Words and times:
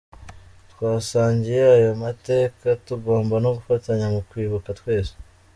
Twasangiye 0.71 1.61
ayo 1.75 1.91
mateka, 2.03 2.65
tugomba 2.87 3.35
no 3.43 3.49
gufatanya 3.57 4.05
mu 4.13 4.21
kwibuka 4.29 4.69
twese. 4.79 5.13